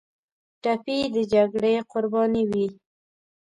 ټپي 0.61 0.97
د 1.13 1.17
جګړې 1.33 1.73
قرباني 1.91 2.43
وي. 2.51 2.67